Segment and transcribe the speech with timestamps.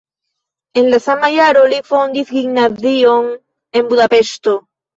[0.81, 4.59] En la sama jaro li fondis gimnazion en Budapeŝto.